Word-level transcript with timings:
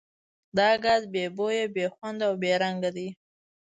دا 0.57 0.69
ګاز 0.83 1.03
بې 1.13 1.25
بویه، 1.37 1.65
بې 1.75 1.85
خونده 1.93 2.25
او 2.29 2.33
بې 2.41 2.53
رنګه 2.63 2.89
دی. 2.95 3.07